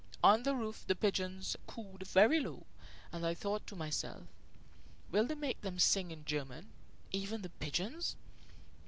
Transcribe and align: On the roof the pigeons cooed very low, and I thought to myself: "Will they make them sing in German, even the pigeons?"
On 0.23 0.41
the 0.41 0.55
roof 0.55 0.83
the 0.87 0.95
pigeons 0.95 1.55
cooed 1.67 2.07
very 2.07 2.39
low, 2.39 2.65
and 3.13 3.23
I 3.23 3.35
thought 3.35 3.67
to 3.67 3.75
myself: 3.75 4.23
"Will 5.11 5.27
they 5.27 5.35
make 5.35 5.61
them 5.61 5.77
sing 5.77 6.09
in 6.09 6.25
German, 6.25 6.71
even 7.11 7.43
the 7.43 7.49
pigeons?" 7.49 8.15